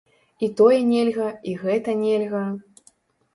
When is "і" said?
0.45-0.47, 1.51-1.53